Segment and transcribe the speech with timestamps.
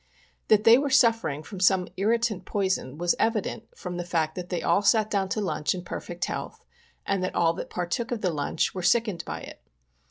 [0.47, 4.63] That they were suffering from some irritant poison was evident from the fact that they
[4.63, 6.65] all sat down to lunch in per fect health,
[7.05, 9.61] and all that partook of the lunch were sickened by it.